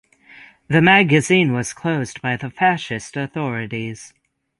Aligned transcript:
The 0.67 0.81
magazine 0.81 1.53
was 1.53 1.73
closed 1.73 2.23
by 2.23 2.35
the 2.35 2.49
fascist 2.49 3.15
authorities. 3.15 4.15